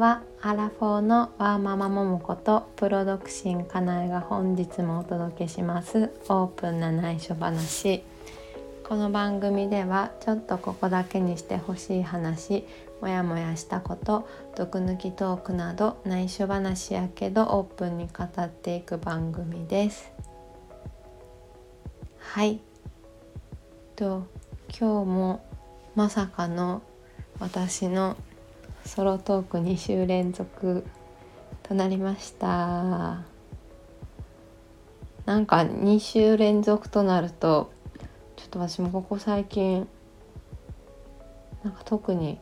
[0.00, 6.10] はアラフォーのワーママももことプロ独身かなえが本日もお届けします。
[6.30, 8.02] オープンな内緒話
[8.88, 12.64] この番組ではちょっとここだけにしてほしい話
[13.02, 14.26] もやもやしたこと
[14.56, 20.10] 毒抜きトークなど内緒話やけどオープンに語っていく番組です。
[22.16, 22.58] はい。
[23.96, 24.24] と
[24.70, 25.44] 今日も
[25.94, 26.80] まさかの
[27.38, 28.16] 私の
[28.90, 30.84] ソロトーク2週連続
[31.62, 33.22] となりました。
[35.24, 37.70] なんか2週連続となると
[38.34, 39.86] ちょっと私もここ最近
[41.62, 42.40] なんか特に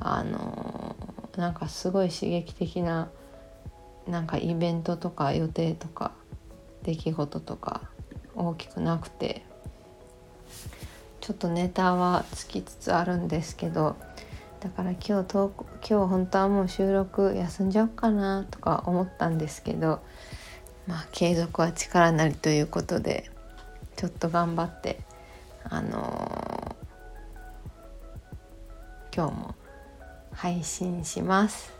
[0.00, 0.96] あの
[1.36, 3.08] なんかすごい刺激的な
[4.08, 6.10] なんかイベントとか予定とか
[6.82, 7.82] 出来事とか
[8.34, 9.44] 大きくなくて
[11.20, 13.94] ちょっとネタはつきつつあるんですけど
[14.60, 20.00] だから今日投稿今日本当はもう収録休んじゃおうかなとか思ったんですけど
[20.86, 23.30] まあ継続は力なりということで
[23.96, 25.00] ちょっと頑張って
[25.64, 29.54] あのー、今日も
[30.32, 31.72] 配信します。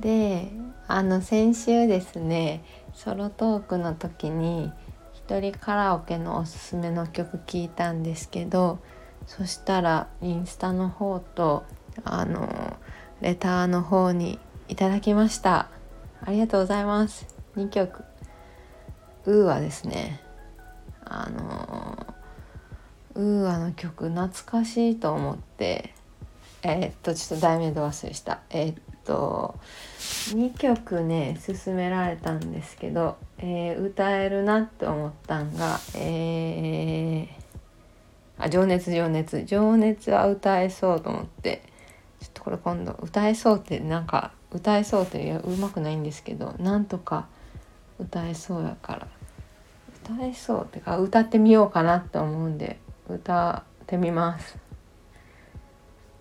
[0.00, 0.48] で
[0.88, 2.62] あの先週ですね
[2.94, 4.70] ソロトークの時に
[5.14, 8.78] 一人カラオケのおすすめの曲聞いたんですけど
[9.26, 11.64] そしたらインスタの方と
[12.04, 12.76] あの
[13.20, 14.38] レターの方に
[14.68, 15.68] いただきました。
[16.24, 17.26] ありがとうございます。
[17.56, 18.04] 2曲。
[19.26, 20.20] UAですね。
[21.04, 22.14] あの
[23.14, 25.94] UAの曲懐かしいと思って
[26.62, 28.40] えー、っとちょっと題名で忘れした。
[28.50, 29.58] えー、っと
[29.98, 37.35] 2曲ね勧められたんですけど、えー、歌えるなって思ったんがえー
[38.38, 39.44] あ情熱情熱。
[39.44, 41.62] 情熱は歌えそうと思って。
[42.20, 47.26] ちょっとこれ今度歌えそうってなんか歌えそうっていやうまくないんですけどなんとか
[47.98, 49.08] 歌えそうやから。
[50.04, 54.58] 歌えそうってか歌ってみようかなって思うんで歌ってみます。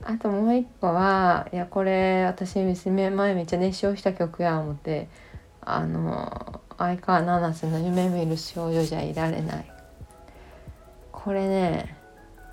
[0.03, 5.07] あともう一個はいやこれ私娘前めっちゃ熱唱した曲や思って
[5.61, 9.71] あの相川七瀬の「夢見る少女じゃいられない」
[11.11, 11.94] これね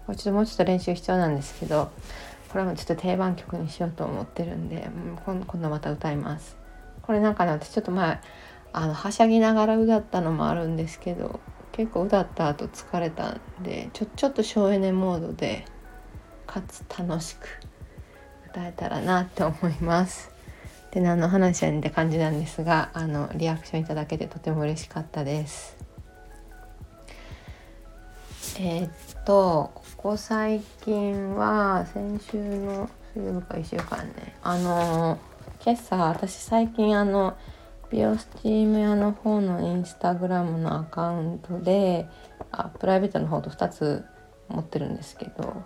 [0.07, 1.91] これちょっともうちょっと練習必要なんですけど
[2.51, 4.89] これもちょっと定番曲にしようと思ってるんで
[5.25, 6.57] 今度また歌います。
[7.03, 8.21] これなんかね私ちょっと前
[8.73, 11.41] あのはしゃぎながら歌ったのもあるんですけど
[11.73, 15.65] 結構歌った後疲れたんでちょちょっと省エネモードで
[16.47, 17.47] かつ楽しく
[18.51, 20.31] 歌えたらなって思います。
[20.91, 25.77] で何の話やねんって感じなんですがあのリアクションいただけてとても嬉しかったです。
[28.59, 28.91] えー、っ
[29.25, 34.35] とここ最近は先週の水曜日か1週間ね。
[34.43, 35.17] あの
[35.65, 37.37] 今朝私最近あの
[37.89, 42.09] 美容スチーム屋の方のインスタグラムのアカウントで
[42.51, 44.05] あプライベートの方と2つ
[44.49, 45.63] 持ってるんですけど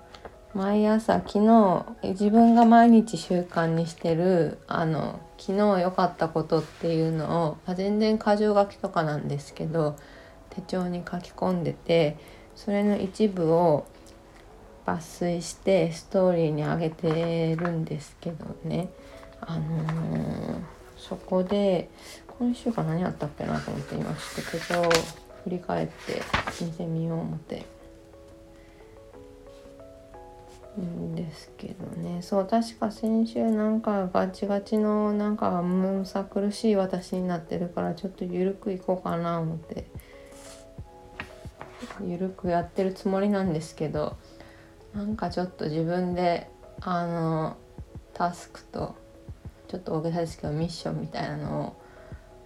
[0.52, 9.96] 毎朝昨日自分が毎日習慣にしてるあの昨日良かったことっていうのを、ま、全然箇条書きとかなんですけど
[10.50, 12.18] 手帳に書き込んでて
[12.54, 13.86] それの一部を
[14.86, 18.88] 抜粋してストーリーに上げてるんですけどね。
[19.40, 20.60] あのー、
[20.96, 21.90] そこで
[22.38, 24.90] 今週間何あったっけなと思って今ちょっと手帳を
[25.44, 26.22] 振り返って
[26.64, 27.76] 見てみよう思って。
[30.80, 32.20] んですけどね。
[32.22, 39.86] そう確か先週なんかガチガチのなんかむさ苦しい私になってるからちょっと緩くいこうかな思って。
[42.06, 44.16] 緩くやってるつもりなんですけど。
[44.96, 46.48] なんかちょっと自分で
[46.80, 47.56] あの
[48.14, 48.96] タスクと
[49.68, 51.76] ちょっと大げさですけどミッションみたいなのを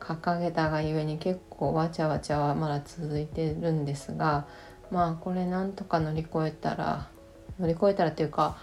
[0.01, 4.49] 掲げたがゆえに結構わちゃわちゃはまだ続いてるんですが
[4.91, 7.09] まあこれなんとか乗り越えたら
[7.61, 8.59] 乗り越えたらっていうか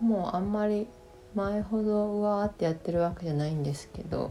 [0.00, 0.86] もうあんまり
[1.34, 4.30] 前ほどうわーってやってるわけじゃないんですけど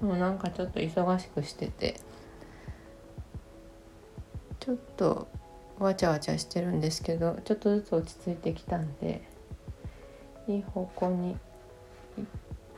[0.00, 2.00] もうなんかちょっと忙しくしてて
[4.58, 5.28] ちょっと
[5.78, 9.22] わちゃわちゃしてるんですけどちょっとずつ落ち着いてきたんで
[10.48, 11.36] いい方向に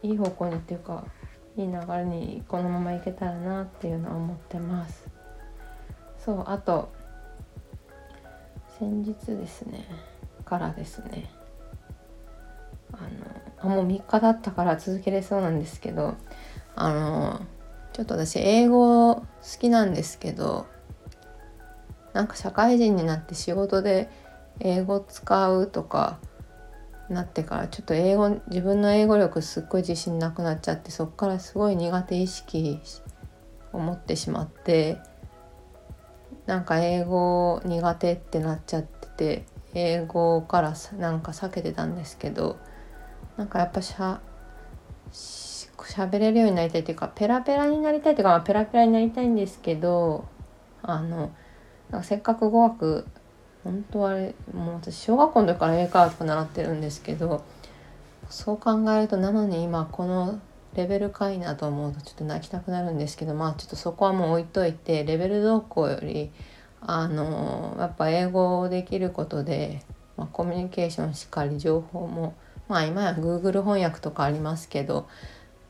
[0.02, 1.04] いい方向にっていうか
[1.56, 5.08] いい流れにこのままいけたらなっていうのは思ってます。
[6.18, 6.90] そうあと
[8.78, 9.86] 先日ですね
[10.44, 11.30] からですね
[12.92, 12.96] あ
[13.66, 16.16] のあもう3日だったから続けれそうなんですけど
[16.74, 17.40] あの
[17.92, 19.24] ちょっと私英語好
[19.60, 20.66] きなんですけど
[22.14, 24.08] なんか社会人になって仕事で
[24.60, 26.18] 英語使うとか
[27.10, 32.80] なってからちょっと英語自分の英語力すっごい自信なくなっちゃってそっからすごい苦手意識
[33.74, 34.96] を持ってしまって
[36.46, 39.44] なんか英語苦手ってなっちゃってて
[39.74, 42.58] 英語からなんか避けてたんですけど
[43.36, 44.20] なんかやっぱしゃ
[45.12, 50.26] 喋れるようになりたいっていうかペラペラになりたいっていうか、まあ、ペラペラになりたいんですけど
[50.82, 51.30] あの
[52.02, 53.06] せっかく語学
[53.62, 57.44] 本当あれもう私小学校の時から英会話とか習ってるんですけど
[58.28, 60.40] そう考えるとなのに今この
[60.74, 66.30] レベルかいなと思うとちょっと泣きたくなるんですけどまあちょっとそこはもう置いといてレベル動向より
[66.80, 69.82] あのやっぱ英語をできることで、
[70.16, 72.34] まあ、コミュニケーションしっかり情報も
[72.68, 75.08] まあ今や Google 翻訳とかありますけど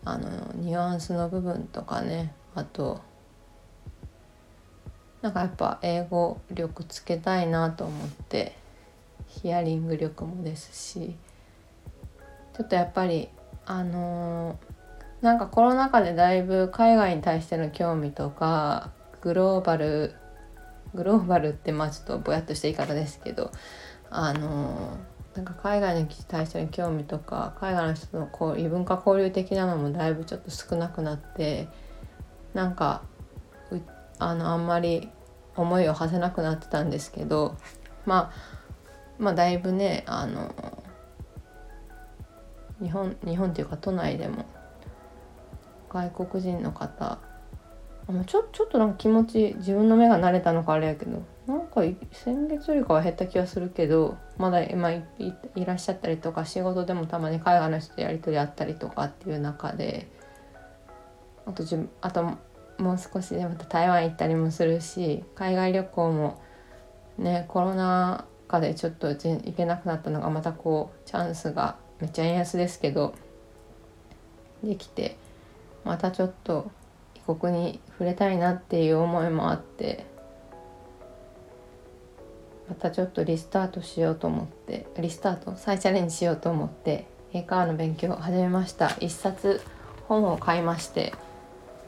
[0.05, 3.01] あのニュアンスの部分とかねあと
[5.25, 8.55] なんかやっぱ英語力つけたいなと思って
[9.27, 11.17] ヒアリング力もですし
[12.55, 13.31] ちょっとやっぱり
[13.65, 18.91] あのー、なんかコロナ禍でだいぶ海外に対しての興味とか
[19.23, 20.15] グローバル
[20.95, 23.51] グローバルってまあちょっとぼやっとした言い方ですけど
[24.11, 31.67] あのーなんか海外に対しての興味とか海外の人のこう異文化交流的なのもだいぶちょっと少なくなって
[32.53, 33.03] なんか
[34.19, 35.09] あのあんまり
[35.57, 37.57] 思いを馳せなくなってたんですけど、
[38.07, 38.33] まあ、
[39.19, 40.53] まあだいぶねあの
[42.83, 44.45] 日本日本っていうか都内でも
[45.89, 47.19] 外国人の方
[48.27, 51.83] ちょちょっとなんか気持ち自分の目が慣れたのかあれやけどなんか
[52.13, 60.09] 先月よりかは減った気がするけどまだ今いいらっしゃったりとか仕事でもたまに海外の人とやり取りあったりとかっていう中で
[61.47, 62.37] あとじあと
[62.79, 66.43] もう少しでまた台湾行ったりもするし海外旅行も
[67.19, 73.15] ねコロナ禍でちょっと行けなくなったのがまたこうチャンスがめっちゃ円安ですけど
[74.63, 75.17] できて
[75.85, 76.71] またちょっと
[77.15, 80.07] 異国に触れたいなっていう思いもあって
[82.69, 85.55] またちょっとリスタートしようと思ってリスタート？
[85.57, 88.91] 再チャレンジしようと思って英会話の勉強を始めました。
[89.01, 89.61] 一冊
[90.09, 91.13] 本を買いまして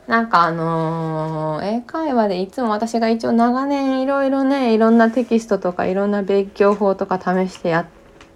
[0.07, 7.87] なんかあのー、英会話でいつも私が一応長年いろいろねいろんなテキストとかいろんな勉強法とか試してやっ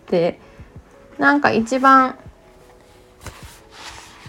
[0.07, 0.41] て
[1.19, 2.19] なんか一番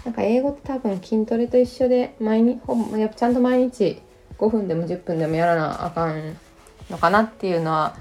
[0.04, 4.00] なんか英語って多分筋トレと一緒で毎日ほぼやちゃんと毎日
[4.38, 6.36] 5分でも10分でもやらなあかん
[6.90, 7.96] のかなっていうのは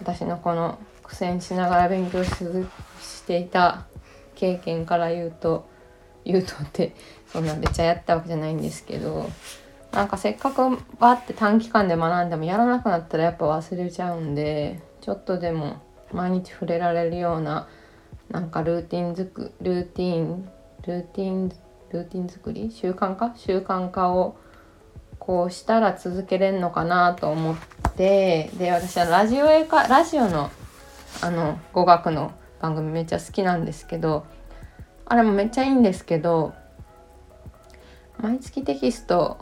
[0.00, 3.86] 私のこの苦戦しながら勉強していた
[4.34, 5.68] 経験から言うと
[6.24, 6.94] 言うとって
[7.32, 9.28] そんなめっちゃやったわけじゃないんですけど
[9.92, 15.82] なんかせっかくバって短期間で学んでもやらなくなったらやっぱ忘れちゃうんでちょっとでも
[16.12, 17.68] 毎日触れられるような
[18.30, 20.48] なんかルーティンづくルーティン
[20.86, 21.48] ルーティン
[21.90, 22.70] ルーティン作り？
[22.70, 23.32] 習慣化？
[23.36, 24.36] 習慣化を
[25.18, 27.56] こうしたら続けれるのかなと思っ
[27.96, 30.50] てで私はラジオ英会ラジオの
[31.22, 34.24] あの語学の番組めっちゃ好きなんですけど
[35.04, 36.54] あれもめっちゃいいんですけど
[38.22, 39.38] 毎月テキスト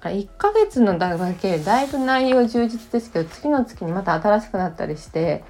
[0.00, 5.42] あ1ヶ月のだけだいぶ内容充実ですけど次の月にまた新しくなったりして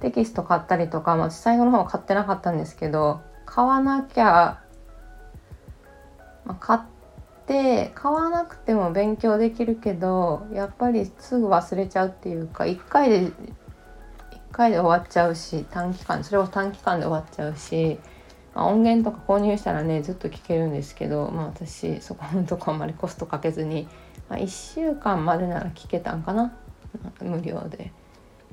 [0.00, 4.62] テキスト買ったりとか、まあ、最後の方は買ってなかったんですけど買わなきゃ、
[6.46, 6.80] まあ、買っ
[7.46, 13.32] て買わなくても勉強できるけどやっぱりすぐ忘れちゃうっていうか1回で1
[14.50, 17.98] 回で終わっちゃうし短期間それを短期間で終わっちゃうし、
[18.54, 23.88] まあ、音源とか購入したらねずっと聞けるんですけど、まあ、私そこのとこあんまりコストかけずに、
[24.28, 26.52] まあ、1週間までなら聞けたんかな
[27.20, 27.92] 無料で。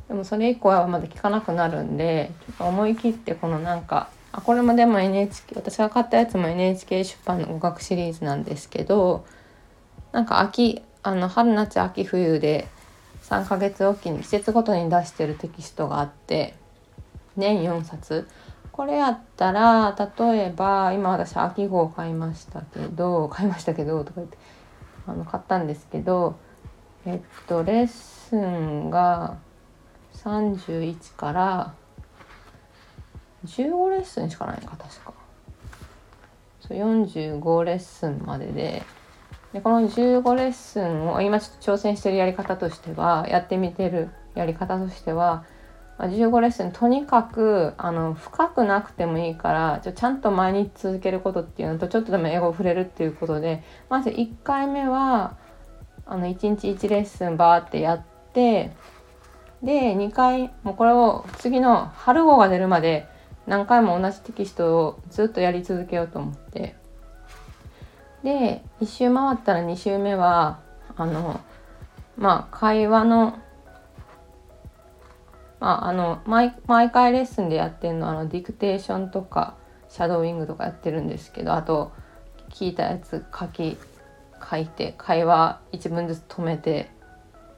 [0.08, 9.24] でもそれ以降はまだ聞かなくなるんでちょっと思い切ってこのなんかあこれもでも NHK 私が買ったやつも NHK 出版の語学シリーズなんですけど
[10.12, 12.68] なんか秋あの春夏秋冬で
[13.24, 16.56] 3ヶ月おきに季節ごとに出してるテキストがあって
[17.38, 18.28] 年4冊
[18.80, 24.38] これやったら例えば今私秋号買いましたけど買いましたけどとか言って
[25.06, 26.40] あの買ったんですけど
[27.06, 29.38] えっとレッスンが
[30.14, 31.74] 31から
[33.46, 35.14] 15レッスンしかないか確か。
[36.62, 38.84] そう45レッスンまでで。
[39.52, 45.44] でこの15レッスンを今ちょっと挑戦してるやり方としてはやってみてるやり方としては
[46.08, 55.36] 15レッスンとにかくあの深くなくてもいいからちょちゃんと毎日続けることっていうのとちょっとでも英語を触れるっていうことでまず1回目は
[56.06, 58.04] あの1日1レッスンバーってやっ
[58.34, 58.72] て
[59.62, 63.08] で2回もうこれを次の春号が出るまで
[63.46, 66.76] 何回も同じテキストをずっとやり続けようと思って。
[68.24, 70.60] で1周回ったら2周目は
[70.98, 71.40] あの
[72.18, 73.40] まあ会話の
[75.60, 79.56] まああの毎毎回レッスンでやってるのはあのディクテーションとか
[79.90, 81.92] シャドーイングとかやってるんですけどあと
[82.50, 83.78] 聞いたやつ書き
[84.50, 86.90] 書いて会話一文ずつ止めて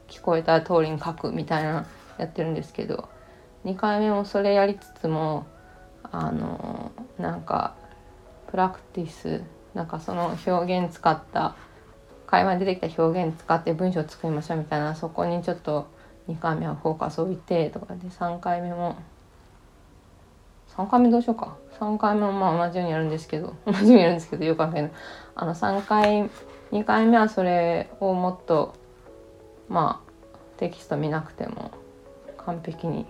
[0.08, 1.86] 聞こえた通りに書くみたいな
[2.18, 3.08] やってるんですけど
[3.64, 5.46] 2回目もそれやりつつも
[6.02, 7.74] あのなんか
[8.50, 9.42] プラクティス
[9.74, 11.54] なんかその表現使った
[12.26, 15.86] 会話に出てきた表現使って文章作りましょうみたいなそこにちょっと
[16.28, 18.96] 2回目はフォーカスを置いてとかで3回目も
[20.76, 21.56] 3回目どうしようか。
[21.78, 24.92] 3回目もまあ同じようにやるんですけど 同じようにやるんですけどよくわかんない。
[25.34, 26.30] あの3回
[26.70, 28.74] 2回目はそれをもっと
[29.68, 30.12] まあ
[30.56, 31.72] テキスト見なくても
[32.38, 33.06] 完璧に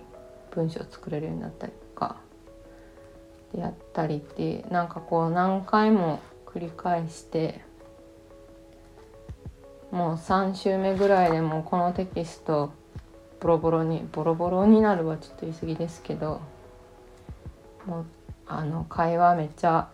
[0.51, 2.17] 文章作れるようになったりとか
[3.53, 7.61] でやったりってなんかこう何回も繰り返して
[9.91, 12.71] もう3週目ぐらいでもこのテキスト
[13.43, 16.39] ボロボロにボロボロになるはちょっと言い過ぎですけど
[17.85, 18.05] もう
[18.47, 19.89] あの会話めっちゃ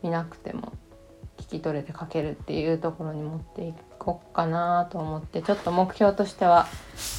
[0.00, 0.72] 見なくても
[1.38, 6.68] 聞き取れて書けるっていうところに持っていこうかなと思ってちょっと目標としては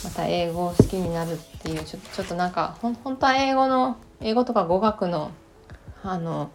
[0.06, 5.32] また英語を好きになるっていうちょちょっとなんかほ本当は英語の英語とか語学の
[6.04, 6.52] あの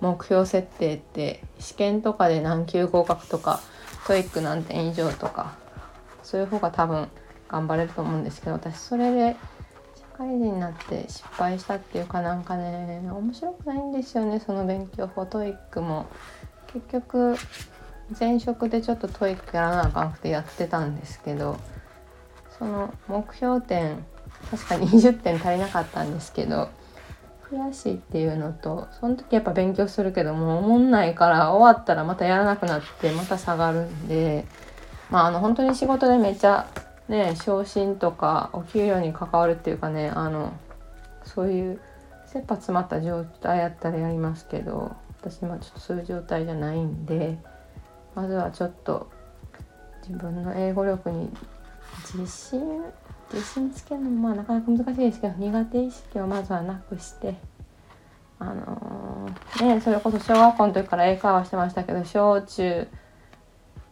[0.00, 3.60] 目標設定って試験とかで何級合格とか
[4.06, 5.62] TOEIC何点以上とか
[6.34, 7.06] そういう方が多分
[7.46, 9.36] 頑張れると思うんですけど私それで
[9.94, 16.06] 社会人になって失敗したっていうかなんかね面白くないんですよねその勉強法 TOEICも。
[16.72, 17.36] 結局
[18.18, 21.56] 前職でちょっと TOEIC やらなあかんくてやってたんですけど
[22.58, 24.04] その目標点
[24.50, 26.68] 確かに20点足りなかったんですけど
[27.48, 34.44] 悔しいっていうのとその時やっぱ勉強するけどもうおもんないから終わったらまたやらなくなってまた下がるんで
[35.10, 36.66] まああの本当に仕事でめっちゃ
[37.08, 40.52] ね昇進とかお給料に関わるっていうかねあの
[41.24, 41.80] そういう
[42.26, 47.38] 切羽詰まった状態やったらやりますけど私今ちょっとそういう状態じゃないんで
[48.14, 49.10] まずはちょっと
[50.06, 51.30] 自分の英語力に
[52.14, 52.60] 自信
[53.32, 57.36] 自信つけるのもまあなかなか難しいですけど苦手意識をまずはなくして
[58.38, 62.86] あのー、ねそれこそ小学校の時から英会話してましたけど小中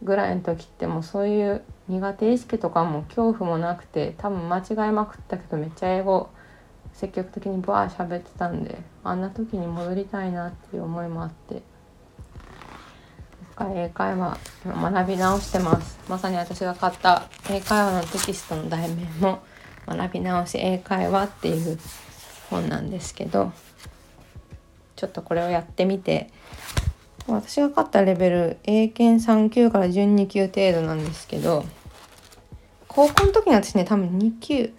[0.03, 6.29] ぐらいの時ってもうそういう苦手意識とかも恐怖もなくて多分間違いまくったけどめっちゃ英語
[6.93, 11.61] 積極的にバー喋ってたんであんな時に戻りたいなっていう思いもあって。
[13.75, 15.99] 英会話学び直してます。
[16.09, 19.43] まさに私が買った英会話のテキストの題名も
[19.87, 21.77] 学び直し英会話っていう
[22.49, 23.51] 本なんですけど
[24.95, 26.29] ちょっとこれをやってみて
[27.27, 31.65] 私が買ったレベル英検3級から12級程度なんですけど
[32.87, 34.73] 高校の時に私ね多分2級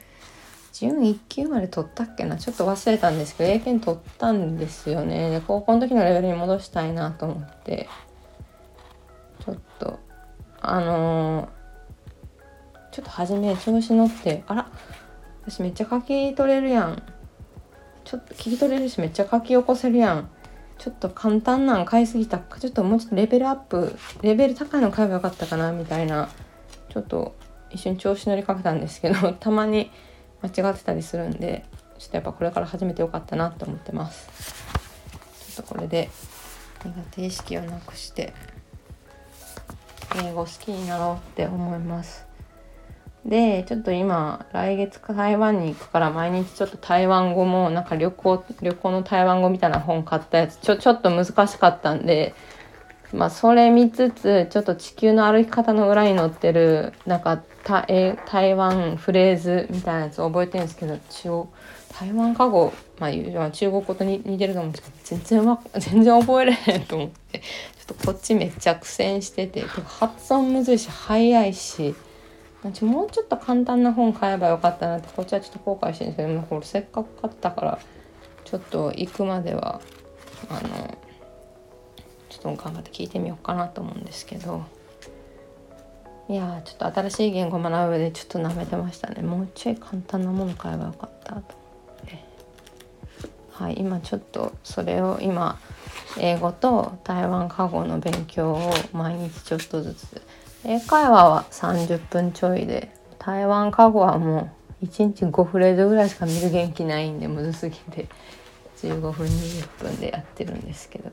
[0.72, 5.30] 準1級まで取ったっけなちょっと忘れたんですけど英検取ったんですよね。
[5.30, 7.88] で高校の時のレベルに戻したいなと思って
[9.44, 10.00] ちょっと
[10.60, 14.66] あのー、ちょっと初め調子乗ってあら
[15.46, 17.02] 私めっちゃ書き取れるやん。
[18.04, 20.28] ちょっと聞き取れるしめっちゃ書き起こせるやん。
[20.78, 22.60] ちょっと簡単なん買いすぎたか。
[22.60, 26.28] ちょっともうちょっとレベルアップレベル高いの買えばよかったかなみたいな。
[26.90, 27.34] ちょっと
[27.70, 29.90] 一瞬調子乗りかけたんですけど たまに
[30.42, 31.64] 間違ってたりするんで
[31.98, 34.28] ちょっとやっぱこれから始めてよかったなと思ってます。
[35.54, 36.10] ちょっとこれで
[36.84, 38.32] 苦手意識をなくして
[40.22, 42.23] 英語好きになろうって思います。
[43.26, 52.34] でちょっと今来月台湾に行くから毎日ちょっと台湾語もなんか旅行旅行の台湾語みたいな本買ったやつちょちょっと難しかったんで
[53.12, 61.48] まあそれ見つつちょっと地球の歩き方の裏に載ってるなんかたえ台湾フレーズみたいなやつ覚えてるんですけど中
[61.98, 71.94] 台湾過語、まあ、中国語と似てると思うんですけど全然わ全然覚えれへんと思ってちょっとこっちめっちゃ苦戦してて発音むずいし早いし
[72.64, 77.78] もうちょっと簡単な本買えばよかったなってこっちはちょっと後悔してるんですけどこれせっかく買ったから
[78.44, 79.82] ちょっと行くまでは
[80.48, 80.98] あの
[82.30, 84.64] ちょっと頑張って聞いてみようかなと思うんですけど。
[86.26, 89.20] いやちょっと新しい言語学ぶでちょっと舐めてましたね。
[89.20, 91.44] もうちょい簡単なもの買えばよかったと思っ
[92.06, 92.24] て。
[93.52, 95.58] はい今ちょっとそれを今
[96.18, 100.22] 英語と台湾過語の勉強を毎日ちょっとずつ
[100.66, 104.50] 英会話は30分ちょいで台湾過語はも
[104.82, 108.08] う1日5フレーズぐらいしか見る元気ないんでむずすぎて
[108.82, 111.10] 15分20分でやってるんですけど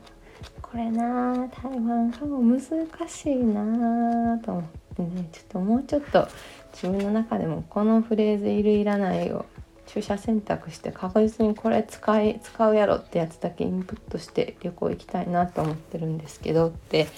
[0.60, 2.60] これな台湾語難
[3.08, 4.64] しいなと思っ
[4.96, 6.28] てねちょっともうちょっと
[6.72, 9.44] 自分の中でもこのフレーズいるいらないを
[9.86, 17.08] 駐車選択して確実にこれ使い使うやろってやつだけインプットして旅行行きたいなと思ってるんですけどって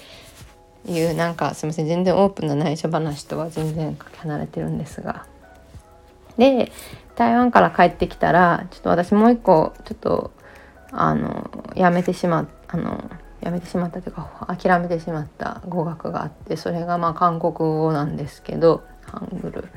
[0.87, 5.25] いうなんかすいません全然オープンな内緒話とは全然かけ離れてるんですが。
[6.37, 6.71] で
[7.15, 10.31] 台湾から帰ってきたらちょっと私もう一個ちょっと
[10.91, 13.09] あのやめてしまあの
[13.41, 19.69] やめてしまったというか諦めてしまった語学があってそれがまあ韓国語なんですけどハングル。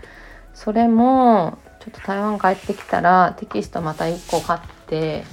[0.55, 5.25] それもちょっと台湾帰ってきたらテキストまた1個買って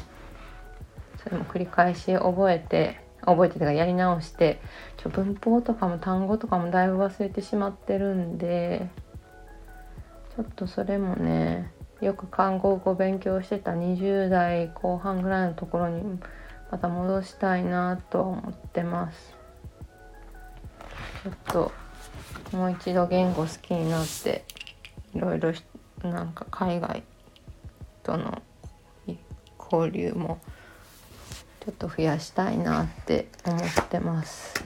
[1.23, 8.89] それも繰り返し覚えて覚えてとかやり直してょ文法とかも単語とかもだいぶ忘れてしまってるんで
[10.35, 11.71] ちょっとそれもね
[12.01, 16.19] よく韓国語勉強してた20代後半ぐらいのところに
[16.71, 19.35] また戻したいなと思ってます。
[21.23, 21.71] ちょっと
[22.51, 24.43] もう一度言語好きになって
[25.15, 25.53] いろいろ
[26.03, 27.03] なんか海外
[28.03, 28.41] との
[29.71, 30.39] 交流も
[31.61, 34.64] ちょっと増やしたいなって思ってます。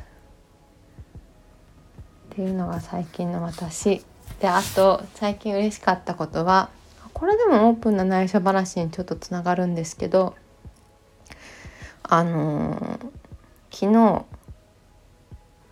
[2.31, 4.03] っていうのが最近の私。
[4.39, 6.69] であと最近嬉しかったことは
[7.13, 10.35] これでもオープンな内緒話にちょっとつながるんですけど
[12.03, 13.11] あのー、
[13.69, 14.25] 昨日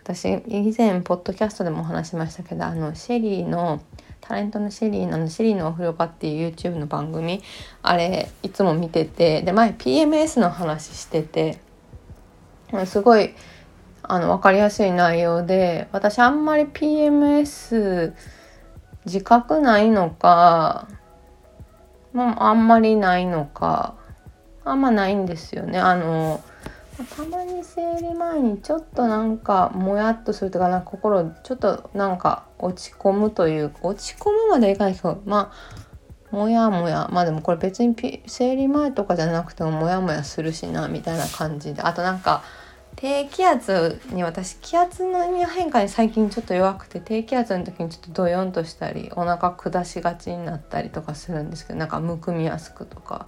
[0.03, 3.81] 私以前ポッドキャストでもお話しましたけどあのシェリーの
[4.19, 7.41] タレントのシェリーのシェリーのお風呂場っていう YouTube の番組
[7.81, 11.59] あれいつも見ててで前 PMS の話してて
[12.85, 13.33] すごい
[14.07, 18.13] あの分かりやすい内容で私あんまり PMS
[19.05, 20.87] 自覚ないのか、
[22.13, 23.95] まあ、あんまりないのか
[24.63, 25.79] あんまないんですよね。
[25.79, 26.43] あの
[27.15, 35.53] たまに生理前にちょっとなんかもやっとするとかなか心ちょっとなんか落ち込むという落ち込むまでいかないけどま
[36.31, 42.41] あもやもやまあでもこれ別に生理前とかじゃなくてもモヤモヤするしなみたいな感じであとなんか
[42.97, 53.27] 低気圧に私気圧の変化に最近ちょっと弱くて低気圧の時にちょっとドヨンとしたりお腹下しがちになったりとかするんですけどなんかむくみやすくとか。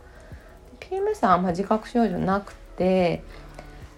[0.80, 3.24] PMS はあんま自覚症状なくて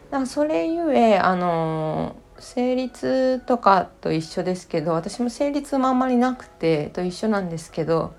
[0.09, 8.13] なんかそれゆえあの生理痛とかと一緒ですけど私も生理痛もあんまりなくてと一緒なんですけど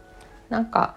[0.48, 0.96] なんか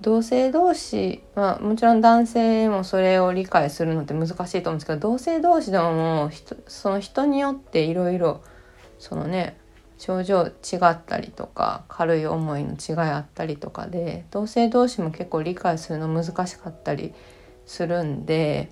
[0.00, 6.30] 同性同士、まあ、もちろん男性もそれを理解するのって難しいと思うんですけど同性同士でも
[6.66, 8.42] その人によっていろいろ
[8.98, 9.58] そのね
[9.98, 17.14] 症状違ったりとか軽い思いの違いあったりとかで同性同士も結構理解するの難しかったり
[17.64, 18.70] するんで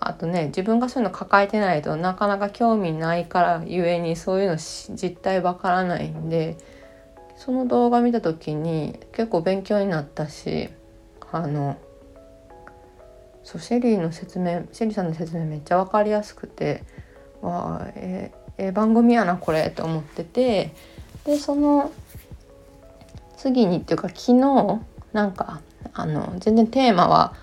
[0.00, 6.56] あとね自分がそういうの抱えてないとなかなか興味ないからゆえにそういうの実態わからないんで
[7.36, 10.68] その動画見た時に結構勉強になったし
[11.30, 11.76] あの
[13.42, 16.84] そうシェリーの説明シェリーさんの説明めっちゃ分かりやすくて
[17.40, 20.74] わあええー、番組やなこれと思ってて
[21.24, 21.90] でその
[23.36, 24.80] 次にっていうか昨日
[25.12, 25.60] なんか
[25.94, 27.34] あの全然テーマは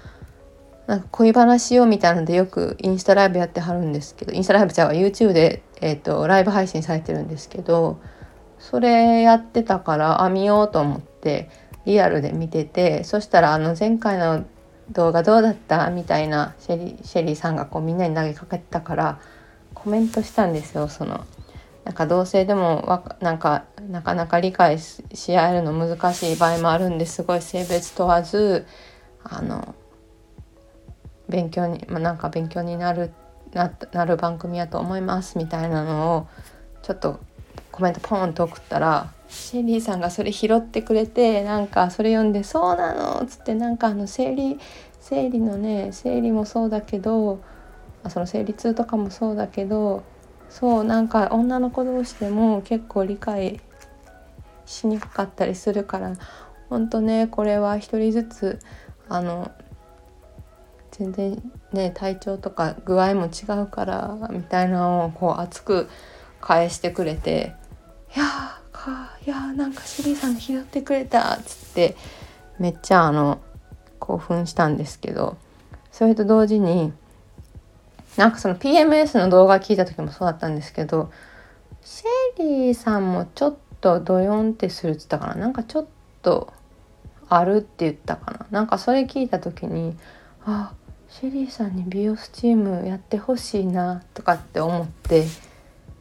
[0.87, 7.99] なんか恋話をみたいなのでよくインスタライブやってはるんですけどインスタライブじゃあ YouTube で、えーと、ライブ配信されてるんですけど
[8.59, 11.49] それやってたからあ見ようと思って
[11.85, 14.45] リアルで見ててそしたらあの前回の
[14.91, 15.89] 動画どうだった？
[15.89, 19.19] みたいなシェリシェリーさんがこうみんなに投げかけてたから
[19.73, 21.25] コメントしたんですよその。
[21.85, 25.03] なんか同性でもわなんかなかなか理解し
[25.37, 27.23] 合えるの難しい場合もあるんです。
[27.23, 28.67] ごい性別問わず
[29.23, 29.73] あの
[31.29, 33.11] 勉強に、まあ、なんか勉強になる
[33.53, 36.27] ななる番組やと思いますみたいなのを
[36.83, 37.19] ちょっと
[37.79, 44.59] コメントポンと送ったらシェリーさんがそれ拾ってくれてなんかそれ読んで「そうなの」っつってなんかあの生理
[44.99, 47.39] 生理のね生理もそうだけど
[48.09, 50.03] その生理痛とかもそうだけど
[50.49, 53.61] そうなんか女の子同士でも結構理解
[54.65, 56.13] しにくかったりするから
[56.69, 58.59] 本当ねこれは一人ずつ
[59.07, 59.51] あの
[60.91, 65.89] 全然ね体調とか具合も違うからみたいなのをこう熱く
[66.41, 67.53] 返してくれて
[68.15, 71.95] 「いやーかいやーなんかシリーさんが拾ってくれた」っつって
[72.57, 73.39] めっちゃあの
[73.99, 75.37] 興奮したんですけど
[75.91, 76.93] それと同時に
[78.17, 81.11] なんかその PMS の動画聞いた時もそうだったんですけど
[81.81, 85.85] シェリーさんもちょっとドヨンってするっつったかななんかちょっ
[86.21, 86.51] と
[87.29, 89.95] あるって言ったかななんかそれ聞いた時に
[90.45, 90.73] あ
[91.09, 95.25] シェリーさんに美容スチームやってほしいなとかって思って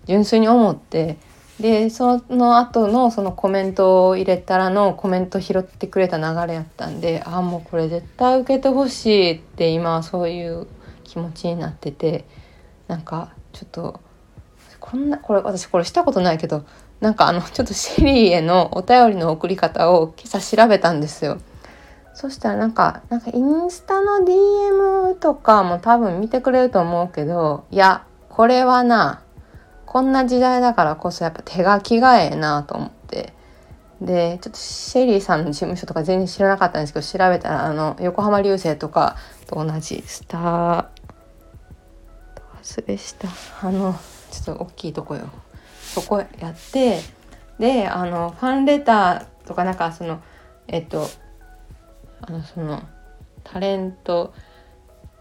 [0.07, 1.18] 純粋に思って
[1.61, 10.68] でその後のそのコメントを入れたらのコメント拾ってくれた流れやったんでああもうこれ絶対受けてほしいって今はそういう
[11.03, 12.25] 気持ちになってて
[12.87, 14.01] なんかちょっと
[14.79, 16.64] こんなこれ私これしたことないけど
[17.01, 21.38] なんかあのちょっとシェリーへのお便りの送り方を今朝調べたんですよ。
[22.14, 29.23] そしたらなんかなんかインスタの DM とかも多分見てくれると思うけどいやこれはな
[29.90, 33.33] こんな時代だからこそやっぱ手書きがええなと思って。
[34.03, 39.16] でちょっとシェリーさんの事務所とか全然知らなかったんですけど調べたらあの横浜流星とか
[39.48, 40.87] と同じスター
[42.62, 43.29] 忘れした。
[43.61, 43.98] あの
[44.31, 45.29] ちょっと大きいとこよ。
[45.83, 47.01] そこやって
[47.59, 50.20] であのファンレターとかなんかその
[50.68, 51.09] えっと
[52.20, 52.83] あのその
[53.42, 54.33] タレント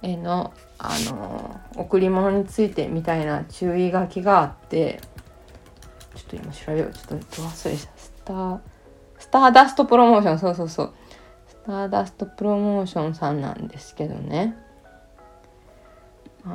[0.01, 5.01] へのあの贈り物についてみたいな注意書きがあって
[6.15, 6.91] ちょっと今調べよう。
[6.91, 8.59] ちょっと忘れしたスター
[9.19, 10.39] スターダストプロモーション。
[10.39, 10.93] そうそうそう。
[11.47, 14.55] スターダストプロモーションさんなんですけどね。
[16.45, 16.49] あ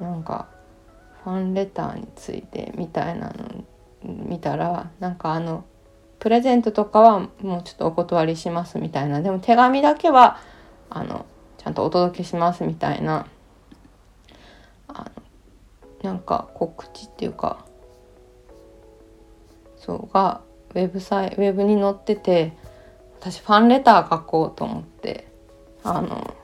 [0.00, 0.48] のなんか
[1.24, 3.64] ファンレターについてみたいなの
[4.04, 5.64] 見たらなんかあの
[6.18, 9.20] プレゼントとかはもうちょっとお断りしますみたいな。
[9.20, 10.38] でも手紙だけは
[10.88, 13.26] あのゃんとお届けしますみたいな。
[14.88, 15.10] あの
[16.02, 17.64] なんか告知っていうか
[19.76, 22.52] そうがウェブサイウェブに載ってて
[23.20, 25.28] 私ファンレター書こうと思って
[25.82, 26.34] あの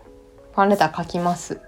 [0.52, 1.60] ファンレター書きます。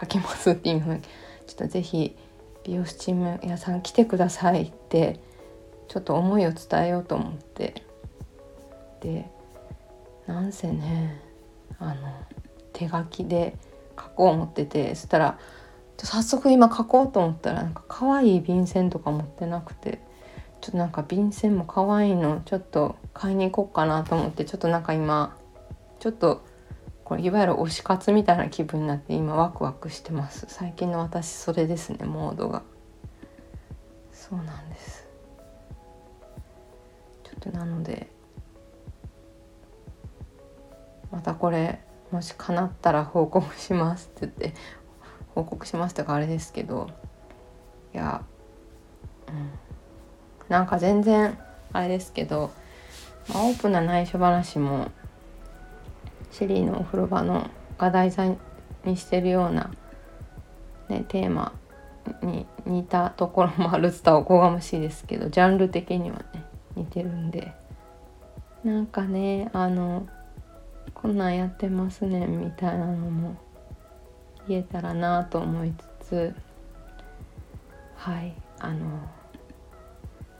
[0.00, 1.08] 書きますっていうふうにちょ
[1.52, 2.16] っと是非
[2.64, 5.20] 美容スチーム屋さん来てくださいって
[5.88, 7.82] ちょっと思いを伝えようと思って。
[9.00, 9.30] で
[10.26, 11.22] なんせね
[11.78, 11.94] あの
[12.72, 13.56] 手書きで
[13.98, 15.38] 書こう思っててそしたら
[15.98, 20.00] 早速今書こうと思ったらなんか可愛い便箋とか持ってなくて
[20.60, 25.36] ちょっとなんか便箋も可愛いのちょっと買いに行こうかなと思ってちょっとなんか今
[25.98, 26.44] ちょっと
[27.04, 30.46] これいわゆる推し活みたいな気分になって今ワクワクしてます。
[30.48, 32.62] 最近の私それですねモードが。
[34.12, 35.08] そうなんです。
[37.24, 38.08] ちょっとなので
[41.10, 44.58] またこれもし叶ったら報告しますって言って
[45.34, 46.88] 報告しますとかあれですけど
[47.94, 48.22] いや、
[49.28, 49.50] うん、
[50.48, 51.38] なんか全然
[51.72, 52.50] あれですけど、
[53.28, 54.90] まあ、オープンな内緒話も
[56.32, 58.36] シェリーのお風呂場のが題材
[58.84, 59.70] にしてるような、
[60.88, 61.52] ね、テーマ
[62.22, 66.44] に似たところもあるつったらおこがましいですけどジャンル的にはね
[66.74, 67.52] 似てるんで。
[68.64, 70.08] なんかねあの
[71.00, 72.26] こんなんやってますね。
[72.26, 73.36] みたいなのも
[74.48, 76.34] 言えたらなと思いつつ
[77.94, 78.34] はい。
[78.58, 79.08] あの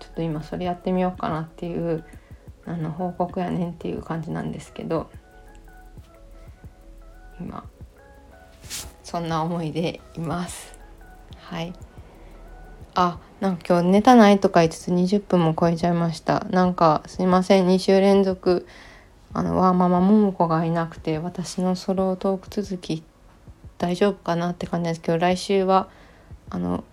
[0.01, 2.05] ちょっと今それやってみようかなっていう
[2.67, 5.09] あの報告やねんっていう感じなんですけど
[7.41, 7.65] 今
[9.05, 10.77] そんな思いでいます。
[11.37, 11.73] はい。
[12.95, 16.47] あなんか今日寝たないとか言いつつ20分も超えちゃいました。
[16.51, 17.69] なんかすいません。
[17.69, 18.67] 2週連続
[19.33, 23.03] あのワーママももこがいなくて私のソロトーク続き
[23.77, 25.89] 大丈夫かなって感じですけど来週は
[26.51, 26.85] あの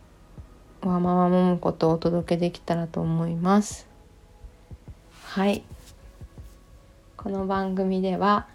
[0.82, 3.88] ワーママももことお届けできたらと思います。
[5.24, 5.64] はい。
[7.18, 8.48] この番組では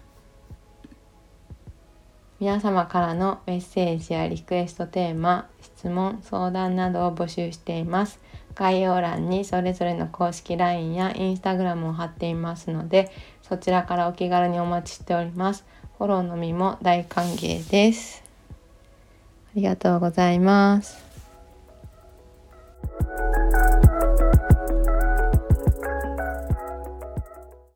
[2.39, 8.19] 皆様からのメッセージやリクエストテーマ質問相談などを募集しています。
[8.55, 13.11] 概要欄にそれぞれの公式 LINE や Instagram を貼っていますので
[13.51, 15.65] そちらからお気軽にお待ちしております。
[15.97, 18.23] フォローのみも大歓迎です。
[18.49, 21.03] ありがとうございます。